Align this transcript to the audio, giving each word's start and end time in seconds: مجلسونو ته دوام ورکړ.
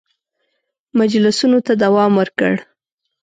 مجلسونو 0.97 1.59
ته 1.65 1.73
دوام 1.83 2.11
ورکړ. 2.19 2.53